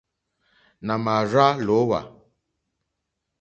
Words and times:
Nà 0.85 0.95
mà 1.03 1.11
àrzá 1.19 1.45
lǒhwà. 1.67 1.99